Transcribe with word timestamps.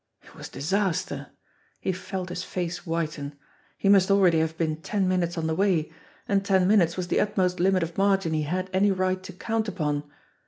It 0.23 0.33
was 0.33 0.49
disaster! 0.49 1.27
He 1.79 1.91
felt 1.91 2.29
his 2.29 2.43
face 2.43 2.87
whiten. 2.87 3.35
He 3.77 3.87
must 3.87 4.09
already 4.09 4.39
have 4.39 4.57
been 4.57 4.77
ten 4.81 5.07
minutes 5.07 5.37
on 5.37 5.45
the 5.45 5.53
way 5.53 5.91
and 6.27 6.43
ten 6.43 6.67
minutes 6.67 6.97
was 6.97 7.09
the 7.09 7.19
utmost 7.19 7.59
limit 7.59 7.83
of 7.83 7.99
margin 7.99 8.33
he 8.33 8.41
had 8.41 8.71
any 8.73 8.89
right 8.91 9.21
to 9.21 9.31
count 9.31 9.67
upon. 9.67 10.01